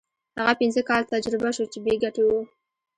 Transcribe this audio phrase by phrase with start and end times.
[0.39, 2.39] هغه پنځه کاله تجربه شو چې بې ګټې وو.